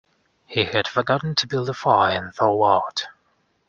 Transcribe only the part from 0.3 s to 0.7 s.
He